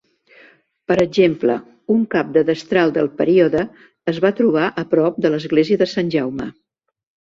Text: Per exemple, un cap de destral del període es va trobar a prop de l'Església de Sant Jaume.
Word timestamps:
Per 0.91 0.95
exemple, 1.03 1.57
un 1.97 2.01
cap 2.15 2.33
de 2.39 2.43
destral 2.49 2.95
del 2.97 3.13
període 3.21 3.63
es 4.15 4.25
va 4.27 4.35
trobar 4.43 4.67
a 4.85 4.89
prop 4.99 5.25
de 5.29 5.37
l'Església 5.37 5.85
de 5.87 5.95
Sant 5.97 6.15
Jaume. 6.21 6.55